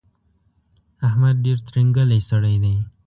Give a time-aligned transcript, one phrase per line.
[1.07, 2.75] احمد ډېر ترینګلی سړی دی.